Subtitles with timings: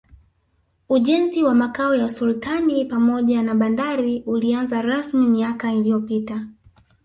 [0.89, 6.47] Ujenzi wa Makao ya Sultani pamoja na bandari ulianza rasmi miaka iliyopita